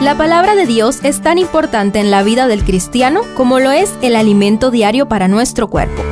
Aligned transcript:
La 0.00 0.16
palabra 0.16 0.54
de 0.54 0.64
Dios 0.64 1.00
es 1.02 1.22
tan 1.22 1.38
importante 1.38 1.98
en 1.98 2.12
la 2.12 2.22
vida 2.22 2.46
del 2.46 2.62
cristiano 2.62 3.22
como 3.36 3.58
lo 3.58 3.72
es 3.72 3.92
el 4.00 4.14
alimento 4.14 4.70
diario 4.70 5.08
para 5.08 5.26
nuestro 5.26 5.66
cuerpo. 5.66 6.04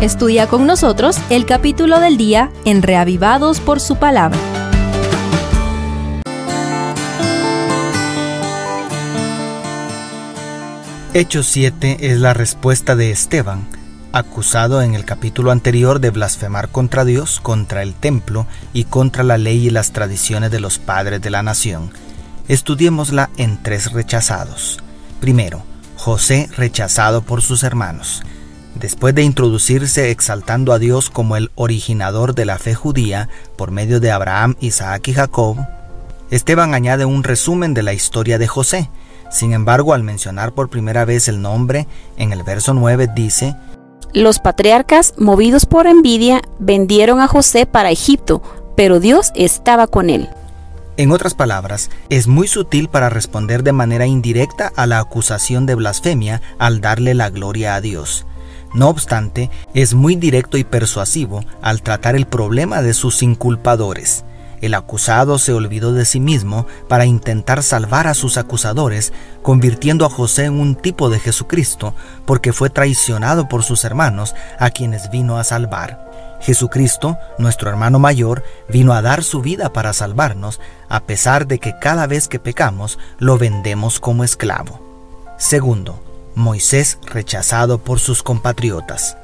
Estudia 0.00 0.46
con 0.46 0.64
nosotros 0.64 1.18
el 1.28 1.44
capítulo 1.44 1.98
del 1.98 2.16
día 2.16 2.52
en 2.64 2.82
Reavivados 2.82 3.58
por 3.58 3.80
su 3.80 3.96
palabra. 3.96 4.38
Hechos 11.14 11.48
7 11.48 11.96
es 12.12 12.18
la 12.20 12.32
respuesta 12.32 12.94
de 12.94 13.10
Esteban, 13.10 13.66
acusado 14.12 14.82
en 14.82 14.94
el 14.94 15.04
capítulo 15.04 15.50
anterior 15.50 15.98
de 15.98 16.10
blasfemar 16.10 16.68
contra 16.68 17.04
Dios, 17.04 17.40
contra 17.40 17.82
el 17.82 17.92
templo 17.94 18.46
y 18.72 18.84
contra 18.84 19.24
la 19.24 19.36
ley 19.36 19.66
y 19.66 19.70
las 19.70 19.90
tradiciones 19.90 20.52
de 20.52 20.60
los 20.60 20.78
padres 20.78 21.20
de 21.20 21.30
la 21.30 21.42
nación. 21.42 21.90
Estudiémosla 22.48 23.30
en 23.36 23.62
tres 23.62 23.92
rechazados. 23.92 24.78
Primero, 25.20 25.62
José 25.96 26.48
rechazado 26.56 27.22
por 27.22 27.42
sus 27.42 27.62
hermanos. 27.62 28.22
Después 28.74 29.14
de 29.14 29.22
introducirse 29.22 30.10
exaltando 30.10 30.72
a 30.72 30.78
Dios 30.78 31.10
como 31.10 31.36
el 31.36 31.50
originador 31.54 32.34
de 32.34 32.44
la 32.44 32.58
fe 32.58 32.74
judía 32.74 33.28
por 33.56 33.70
medio 33.70 34.00
de 34.00 34.10
Abraham, 34.10 34.56
Isaac 34.60 35.08
y 35.08 35.14
Jacob, 35.14 35.58
Esteban 36.30 36.74
añade 36.74 37.04
un 37.04 37.22
resumen 37.22 37.74
de 37.74 37.82
la 37.82 37.92
historia 37.92 38.38
de 38.38 38.48
José. 38.48 38.90
Sin 39.30 39.52
embargo, 39.52 39.92
al 39.92 40.02
mencionar 40.02 40.52
por 40.52 40.70
primera 40.70 41.04
vez 41.04 41.28
el 41.28 41.40
nombre, 41.42 41.86
en 42.16 42.32
el 42.32 42.42
verso 42.42 42.74
9 42.74 43.08
dice, 43.14 43.54
Los 44.12 44.38
patriarcas, 44.38 45.14
movidos 45.18 45.66
por 45.66 45.86
envidia, 45.86 46.42
vendieron 46.58 47.20
a 47.20 47.28
José 47.28 47.66
para 47.66 47.90
Egipto, 47.90 48.42
pero 48.76 48.98
Dios 48.98 49.30
estaba 49.36 49.86
con 49.86 50.10
él. 50.10 50.28
En 50.98 51.10
otras 51.10 51.34
palabras, 51.34 51.90
es 52.10 52.26
muy 52.26 52.46
sutil 52.46 52.88
para 52.88 53.08
responder 53.08 53.62
de 53.62 53.72
manera 53.72 54.06
indirecta 54.06 54.70
a 54.76 54.86
la 54.86 54.98
acusación 54.98 55.64
de 55.64 55.74
blasfemia 55.74 56.42
al 56.58 56.82
darle 56.82 57.14
la 57.14 57.30
gloria 57.30 57.74
a 57.74 57.80
Dios. 57.80 58.26
No 58.74 58.88
obstante, 58.88 59.50
es 59.72 59.94
muy 59.94 60.16
directo 60.16 60.58
y 60.58 60.64
persuasivo 60.64 61.44
al 61.62 61.82
tratar 61.82 62.14
el 62.14 62.26
problema 62.26 62.82
de 62.82 62.92
sus 62.92 63.22
inculpadores. 63.22 64.24
El 64.60 64.74
acusado 64.74 65.38
se 65.38 65.52
olvidó 65.52 65.92
de 65.92 66.04
sí 66.04 66.20
mismo 66.20 66.66
para 66.88 67.06
intentar 67.06 67.62
salvar 67.62 68.06
a 68.06 68.14
sus 68.14 68.36
acusadores, 68.36 69.12
convirtiendo 69.42 70.06
a 70.06 70.10
José 70.10 70.44
en 70.44 70.60
un 70.60 70.76
tipo 70.76 71.10
de 71.10 71.18
Jesucristo, 71.18 71.94
porque 72.26 72.52
fue 72.52 72.70
traicionado 72.70 73.48
por 73.48 73.64
sus 73.64 73.84
hermanos, 73.84 74.34
a 74.58 74.70
quienes 74.70 75.10
vino 75.10 75.38
a 75.38 75.44
salvar. 75.44 76.11
Jesucristo, 76.42 77.16
nuestro 77.38 77.70
hermano 77.70 77.98
mayor, 77.98 78.42
vino 78.68 78.92
a 78.92 79.00
dar 79.00 79.22
su 79.22 79.40
vida 79.40 79.72
para 79.72 79.92
salvarnos, 79.92 80.60
a 80.88 81.00
pesar 81.04 81.46
de 81.46 81.58
que 81.58 81.78
cada 81.78 82.06
vez 82.06 82.28
que 82.28 82.38
pecamos 82.38 82.98
lo 83.18 83.38
vendemos 83.38 84.00
como 84.00 84.24
esclavo. 84.24 84.80
Segundo, 85.38 86.02
Moisés 86.34 86.98
rechazado 87.06 87.78
por 87.78 88.00
sus 88.00 88.22
compatriotas. 88.22 89.16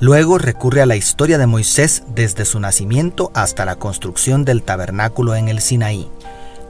Luego 0.00 0.38
recurre 0.38 0.82
a 0.82 0.86
la 0.86 0.96
historia 0.96 1.38
de 1.38 1.46
Moisés 1.46 2.04
desde 2.14 2.44
su 2.44 2.60
nacimiento 2.60 3.32
hasta 3.34 3.64
la 3.64 3.76
construcción 3.76 4.44
del 4.44 4.62
tabernáculo 4.62 5.34
en 5.34 5.48
el 5.48 5.60
Sinaí. 5.60 6.08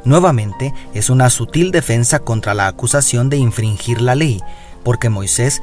Nuevamente 0.05 0.73
es 0.95 1.11
una 1.11 1.29
sutil 1.29 1.71
defensa 1.71 2.21
contra 2.21 2.55
la 2.55 2.69
acusación 2.69 3.29
de 3.29 3.37
infringir 3.37 4.01
la 4.01 4.15
ley, 4.15 4.41
porque 4.85 5.11
Moisés 5.11 5.61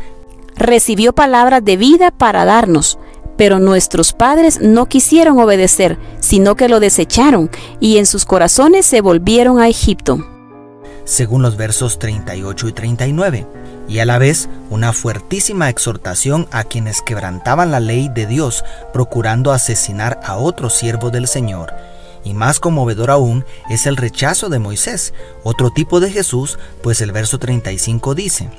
recibió 0.56 1.13
palabras 1.13 1.63
de 1.63 1.78
vida 1.78 2.11
para 2.11 2.45
darnos, 2.45 3.00
pero 3.38 3.59
nuestros 3.59 4.14
padres 4.14 4.59
no 4.61 4.86
quisieron 4.86 5.39
obedecer, 5.39 5.97
sino 6.19 6.55
que 6.55 6.69
lo 6.69 6.80
desecharon, 6.80 7.50
y 7.80 7.97
en 7.97 8.05
sus 8.05 8.25
corazones 8.25 8.86
se 8.86 9.02
volvieron 9.02 9.59
a 9.59 9.67
Egipto. 9.67 10.25
Según 11.03 11.41
los 11.44 11.56
versos 11.56 12.00
38 12.00 12.67
y 12.67 12.73
39, 12.73 13.47
y 13.88 14.00
a 14.00 14.06
la 14.06 14.17
vez 14.17 14.50
una 14.69 14.94
fuertísima 14.94 15.69
exhortación 15.69 16.47
a 16.52 16.63
quienes 16.63 17.02
quebrantaban 17.02 17.72
la 17.72 17.80
ley 17.80 18.09
de 18.09 18.25
Dios, 18.25 18.63
procurando 18.94 19.51
asesinar 19.51 20.19
a 20.24 20.38
otro 20.38 20.69
siervo 20.69 21.12
del 21.12 21.28
Señor. 21.28 21.74
Y 22.24 22.34
más 22.34 22.59
conmovedor 22.59 23.12
aún 23.12 23.45
es 23.69 23.85
el 23.85 23.97
rechazo 23.97 24.50
de 24.50 24.57
Moisés, 24.57 25.13
otro 25.44 25.69
tipo 25.69 26.00
de 26.00 26.09
Jesús, 26.09 26.57
pues 26.81 27.01
el 27.01 27.12
verso 27.12 27.38
35 27.38 28.16
dice, 28.16 28.50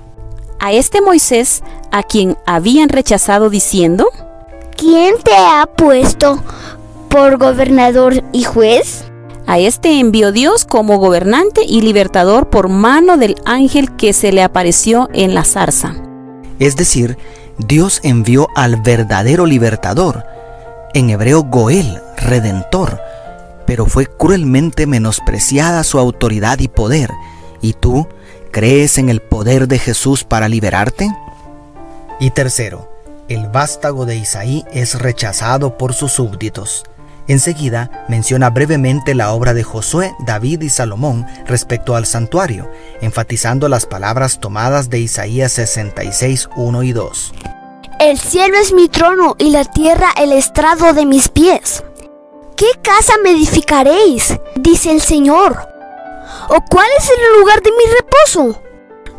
A 0.60 0.72
este 0.72 1.00
Moisés, 1.00 1.64
a 1.90 2.04
quien 2.04 2.38
habían 2.46 2.88
rechazado 2.88 3.50
diciendo, 3.50 4.06
¿Quién 4.76 5.14
te 5.22 5.34
ha 5.34 5.66
puesto 5.66 6.42
por 7.08 7.38
gobernador 7.38 8.22
y 8.32 8.44
juez? 8.44 9.04
A 9.46 9.58
este 9.58 10.00
envió 10.00 10.32
Dios 10.32 10.66
como 10.66 10.98
gobernante 10.98 11.62
y 11.66 11.80
libertador 11.80 12.50
por 12.50 12.68
mano 12.68 13.16
del 13.16 13.36
ángel 13.46 13.96
que 13.96 14.12
se 14.12 14.32
le 14.32 14.42
apareció 14.42 15.08
en 15.14 15.34
la 15.34 15.44
zarza. 15.44 15.94
Es 16.58 16.76
decir, 16.76 17.16
Dios 17.56 18.00
envió 18.02 18.48
al 18.54 18.76
verdadero 18.76 19.46
libertador, 19.46 20.24
en 20.92 21.08
hebreo 21.08 21.44
Goel, 21.44 22.02
redentor, 22.18 23.00
pero 23.66 23.86
fue 23.86 24.06
cruelmente 24.06 24.86
menospreciada 24.86 25.84
su 25.84 25.98
autoridad 25.98 26.58
y 26.58 26.68
poder. 26.68 27.10
¿Y 27.62 27.72
tú 27.72 28.08
crees 28.50 28.98
en 28.98 29.08
el 29.08 29.22
poder 29.22 29.68
de 29.68 29.78
Jesús 29.78 30.24
para 30.24 30.48
liberarte? 30.48 31.10
Y 32.20 32.30
tercero, 32.30 32.95
el 33.28 33.48
vástago 33.48 34.06
de 34.06 34.16
Isaí 34.16 34.64
es 34.72 34.98
rechazado 35.00 35.76
por 35.76 35.94
sus 35.94 36.12
súbditos. 36.12 36.84
Enseguida 37.28 38.04
menciona 38.08 38.50
brevemente 38.50 39.14
la 39.14 39.32
obra 39.32 39.52
de 39.52 39.64
Josué, 39.64 40.14
David 40.20 40.62
y 40.62 40.68
Salomón 40.68 41.26
respecto 41.46 41.96
al 41.96 42.06
santuario, 42.06 42.70
enfatizando 43.00 43.68
las 43.68 43.84
palabras 43.84 44.38
tomadas 44.38 44.90
de 44.90 45.00
Isaías 45.00 45.52
66, 45.52 46.48
1 46.54 46.82
y 46.84 46.92
2. 46.92 47.34
El 47.98 48.18
cielo 48.18 48.56
es 48.58 48.72
mi 48.72 48.88
trono 48.88 49.34
y 49.38 49.50
la 49.50 49.64
tierra 49.64 50.08
el 50.18 50.32
estrado 50.32 50.92
de 50.92 51.04
mis 51.04 51.28
pies. 51.28 51.82
¿Qué 52.56 52.66
casa 52.80 53.14
me 53.24 53.30
edificaréis? 53.32 54.38
dice 54.54 54.92
el 54.92 55.00
Señor. 55.00 55.58
¿O 56.48 56.60
cuál 56.70 56.86
es 56.98 57.10
el 57.10 57.40
lugar 57.40 57.60
de 57.60 57.70
mi 57.70 57.84
reposo? 57.98 58.62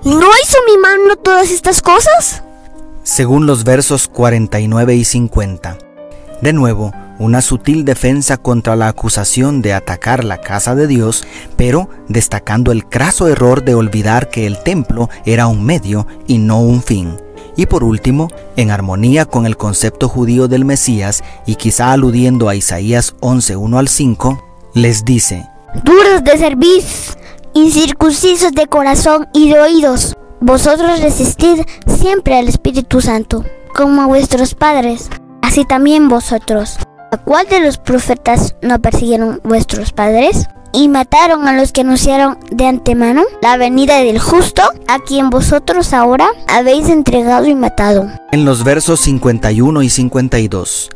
¿No 0.04 0.30
hizo 0.42 0.58
mi 0.66 0.78
mano 0.78 1.18
todas 1.18 1.52
estas 1.52 1.82
cosas? 1.82 2.44
Según 3.08 3.46
los 3.46 3.64
versos 3.64 4.10
49 4.10 4.96
y 4.96 5.06
50. 5.06 5.78
De 6.42 6.52
nuevo, 6.52 6.92
una 7.20 7.42
sutil 7.42 7.86
defensa 7.86 8.36
contra 8.36 8.76
la 8.76 8.90
acusación 8.90 9.62
de 9.62 9.72
atacar 9.74 10.26
la 10.26 10.42
casa 10.42 10.76
de 10.76 10.88
Dios, 10.88 11.26
pero 11.56 11.90
destacando 12.10 12.74
el 12.74 12.86
craso 12.86 13.30
error 13.30 13.64
de 13.64 13.76
olvidar 13.76 14.30
que 14.30 14.46
el 14.46 14.62
templo 14.62 15.10
era 15.26 15.48
un 15.48 15.64
medio 15.64 16.06
y 16.28 16.38
no 16.38 16.60
un 16.60 16.84
fin. 16.84 17.16
Y 17.56 17.68
por 17.68 17.86
último, 17.86 18.28
en 18.58 18.72
armonía 18.72 19.24
con 19.24 19.46
el 19.46 19.56
concepto 19.56 20.10
judío 20.10 20.50
del 20.50 20.66
Mesías 20.66 21.24
y 21.46 21.56
quizá 21.56 21.94
aludiendo 21.94 22.50
a 22.50 22.56
Isaías 22.56 23.16
11.1 23.22 23.80
al 23.80 23.88
5, 23.88 24.44
les 24.74 25.06
dice, 25.06 25.48
Duros 25.86 26.26
de 26.26 26.38
cerviz, 26.38 27.18
incircuncisos 27.54 28.52
de 28.52 28.68
corazón 28.68 29.30
y 29.34 29.50
de 29.50 29.62
oídos, 29.62 30.17
vosotros 30.40 31.02
resistid 31.02 31.62
siempre 31.88 32.38
al 32.38 32.48
Espíritu 32.48 33.02
Santo, 33.02 33.44
como 33.74 34.02
a 34.02 34.08
vuestros 34.08 34.54
padres, 34.54 35.10
así 35.42 35.66
también 35.66 36.10
vosotros. 36.10 36.78
¿A 37.12 37.18
cuál 37.18 37.48
de 37.48 37.62
los 37.62 37.78
profetas 37.78 38.56
no 38.62 38.80
persiguieron 38.80 39.40
vuestros 39.44 39.92
padres? 39.94 40.48
Y 40.74 40.90
mataron 40.90 41.48
a 41.48 41.54
los 41.54 41.72
que 41.72 41.82
anunciaron 41.82 42.38
de 42.52 42.68
antemano 42.68 43.24
la 43.42 43.58
venida 43.58 43.98
del 44.00 44.20
justo, 44.20 44.62
a 44.88 45.00
quien 45.00 45.30
vosotros 45.30 45.94
ahora 45.94 46.28
habéis 46.48 46.90
entregado 46.90 47.48
y 47.48 47.56
matado. 47.56 48.08
En 48.32 48.46
los 48.46 48.64
versos 48.64 49.00
51 49.00 49.82
y 49.82 49.90
52, 49.90 50.90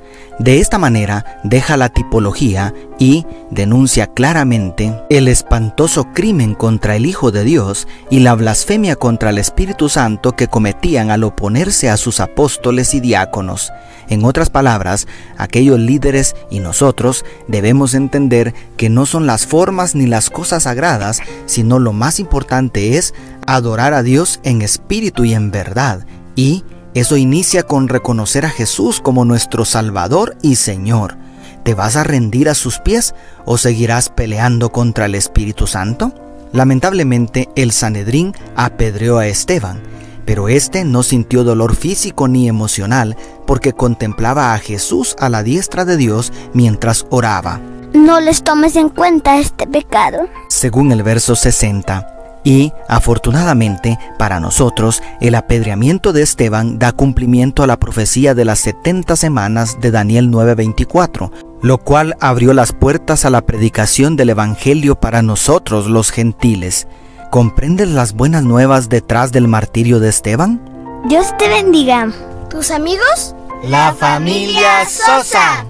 de 0.43 0.59
esta 0.59 0.79
manera 0.79 1.39
deja 1.43 1.77
la 1.77 1.89
tipología 1.89 2.73
y 2.97 3.27
denuncia 3.51 4.07
claramente 4.07 4.99
el 5.11 5.27
espantoso 5.27 6.05
crimen 6.13 6.55
contra 6.55 6.95
el 6.95 7.05
Hijo 7.05 7.29
de 7.31 7.43
Dios 7.43 7.87
y 8.09 8.21
la 8.21 8.33
blasfemia 8.33 8.95
contra 8.95 9.29
el 9.29 9.37
Espíritu 9.37 9.87
Santo 9.87 10.31
que 10.31 10.47
cometían 10.47 11.11
al 11.11 11.23
oponerse 11.23 11.91
a 11.91 11.97
sus 11.97 12.19
apóstoles 12.19 12.95
y 12.95 13.01
diáconos. 13.01 13.71
En 14.09 14.25
otras 14.25 14.49
palabras, 14.49 15.07
aquellos 15.37 15.79
líderes 15.79 16.35
y 16.49 16.59
nosotros 16.59 17.23
debemos 17.47 17.93
entender 17.93 18.55
que 18.77 18.89
no 18.89 19.05
son 19.05 19.27
las 19.27 19.45
formas 19.45 19.93
ni 19.93 20.07
las 20.07 20.31
cosas 20.31 20.63
sagradas, 20.63 21.21
sino 21.45 21.77
lo 21.77 21.93
más 21.93 22.19
importante 22.19 22.97
es 22.97 23.13
adorar 23.45 23.93
a 23.93 24.01
Dios 24.01 24.39
en 24.43 24.63
espíritu 24.63 25.23
y 25.23 25.35
en 25.35 25.51
verdad 25.51 26.07
y 26.35 26.63
eso 26.93 27.15
inicia 27.15 27.63
con 27.63 27.87
reconocer 27.87 28.45
a 28.45 28.49
Jesús 28.49 28.99
como 28.99 29.25
nuestro 29.25 29.65
Salvador 29.65 30.35
y 30.41 30.55
Señor. 30.55 31.17
¿Te 31.63 31.73
vas 31.73 31.95
a 31.95 32.03
rendir 32.03 32.49
a 32.49 32.55
sus 32.55 32.79
pies 32.79 33.13
o 33.45 33.57
seguirás 33.57 34.09
peleando 34.09 34.71
contra 34.71 35.05
el 35.05 35.15
Espíritu 35.15 35.67
Santo? 35.67 36.11
Lamentablemente, 36.53 37.49
el 37.55 37.71
Sanedrín 37.71 38.33
apedreó 38.55 39.19
a 39.19 39.27
Esteban, 39.27 39.79
pero 40.25 40.49
éste 40.49 40.83
no 40.83 41.03
sintió 41.03 41.43
dolor 41.43 41.75
físico 41.75 42.27
ni 42.27 42.49
emocional 42.49 43.15
porque 43.47 43.73
contemplaba 43.73 44.53
a 44.53 44.59
Jesús 44.59 45.15
a 45.19 45.29
la 45.29 45.43
diestra 45.43 45.85
de 45.85 45.97
Dios 45.97 46.33
mientras 46.53 47.05
oraba. 47.09 47.61
No 47.93 48.19
les 48.19 48.43
tomes 48.43 48.75
en 48.75 48.89
cuenta 48.89 49.39
este 49.39 49.67
pecado. 49.67 50.27
según 50.49 50.91
el 50.91 51.03
verso 51.03 51.35
60. 51.35 52.20
Y, 52.43 52.73
afortunadamente, 52.87 53.99
para 54.17 54.39
nosotros, 54.39 55.03
el 55.19 55.35
apedreamiento 55.35 56.11
de 56.11 56.23
Esteban 56.23 56.79
da 56.79 56.91
cumplimiento 56.91 57.61
a 57.63 57.67
la 57.67 57.77
profecía 57.77 58.33
de 58.33 58.45
las 58.45 58.59
70 58.59 59.15
semanas 59.15 59.77
de 59.79 59.91
Daniel 59.91 60.31
9:24, 60.31 61.31
lo 61.61 61.77
cual 61.77 62.15
abrió 62.19 62.53
las 62.53 62.73
puertas 62.73 63.25
a 63.25 63.29
la 63.29 63.41
predicación 63.41 64.15
del 64.15 64.31
Evangelio 64.31 64.95
para 64.95 65.21
nosotros 65.21 65.87
los 65.87 66.09
gentiles. 66.09 66.87
¿Comprendes 67.29 67.87
las 67.89 68.13
buenas 68.13 68.43
nuevas 68.43 68.89
detrás 68.89 69.31
del 69.31 69.47
martirio 69.47 69.99
de 69.99 70.09
Esteban? 70.09 70.59
Dios 71.07 71.27
te 71.37 71.47
bendiga. 71.47 72.11
¿Tus 72.49 72.71
amigos? 72.71 73.35
La 73.63 73.93
familia 73.93 74.85
Sosa. 74.89 75.65